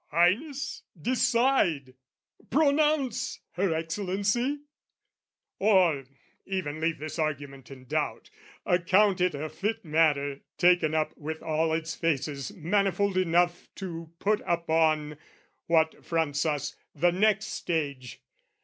Highness, 0.09 0.81
decide! 0.99 1.93
Pronounce, 2.49 3.39
Her 3.51 3.71
Excellency! 3.75 4.61
Or...even 5.59 6.81
leave 6.81 6.97
this 6.97 7.19
argument 7.19 7.69
in 7.69 7.85
doubt, 7.85 8.31
Account 8.65 9.21
it 9.21 9.35
a 9.35 9.47
fit 9.47 9.85
matter, 9.85 10.41
taken 10.57 10.95
up 10.95 11.15
With 11.17 11.43
all 11.43 11.71
its 11.71 11.93
faces, 11.93 12.51
manifold 12.55 13.15
enough, 13.15 13.67
To 13.75 14.11
put 14.17 14.41
upon 14.47 15.19
what 15.67 16.03
fronts 16.03 16.47
us, 16.47 16.75
the 16.95 17.11
next 17.11 17.49
stage. 17.49 18.23